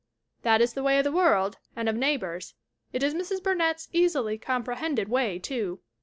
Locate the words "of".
0.97-1.03, 1.87-1.93